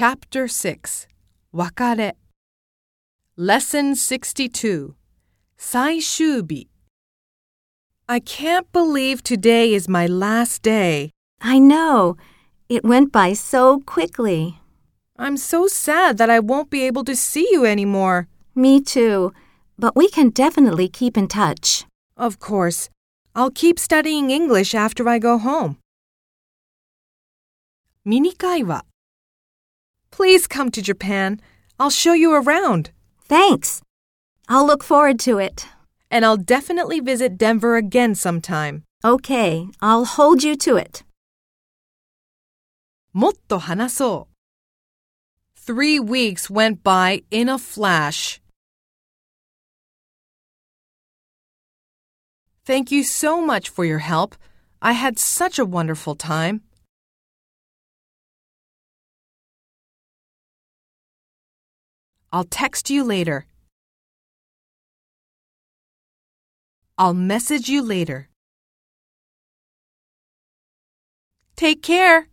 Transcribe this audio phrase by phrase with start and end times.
[0.00, 1.07] Chapter 6
[1.53, 2.15] 別れ
[3.37, 4.93] Lesson 62
[5.57, 6.67] 最終日
[8.07, 11.11] I can't believe today is my last day.
[11.39, 12.17] I know.
[12.67, 14.59] It went by so quickly.
[15.17, 18.27] I'm so sad that I won't be able to see you anymore.
[18.55, 19.33] Me too.
[19.77, 21.85] But we can definitely keep in touch.
[22.17, 22.89] Of course.
[23.35, 25.77] I'll keep studying English after I go home.
[28.03, 28.85] ミニ会話
[30.10, 31.40] Please come to Japan.
[31.78, 32.90] I'll show you around.
[33.20, 33.82] Thanks.
[34.48, 35.66] I'll look forward to it.
[36.10, 38.84] And I'll definitely visit Denver again sometime.
[39.04, 41.02] Okay, I'll hold you to it.
[43.12, 48.40] もっと話そう Three weeks went by in a flash.
[52.64, 54.36] Thank you so much for your help.
[54.82, 56.60] I had such a wonderful time.
[62.31, 63.45] I'll text you later.
[66.97, 68.29] I'll message you later.
[71.55, 72.27] Take care.